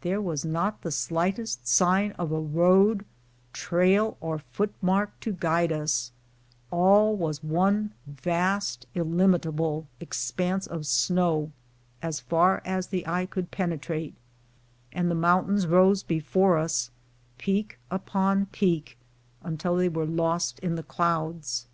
[0.00, 3.04] There was not the slightest sign of a road,
[3.52, 6.10] trail, or foot mark to guide us;
[6.70, 11.52] all was one vast, illimitable expanse of snow
[12.00, 14.14] as far as the eye could penetrate;
[14.90, 16.90] and the rnountains rose before us,
[17.36, 18.96] peak upon peak,
[19.42, 21.66] until they were lost in the clouds.